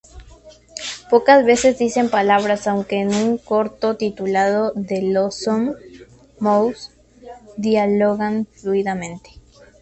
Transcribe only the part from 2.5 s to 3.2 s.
aunque en